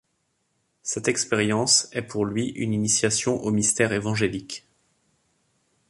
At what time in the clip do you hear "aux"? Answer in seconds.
3.43-3.51